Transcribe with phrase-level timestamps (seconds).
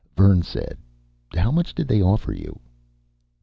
[0.17, 0.79] Vern said:
[1.35, 2.59] "How much did they offer you?"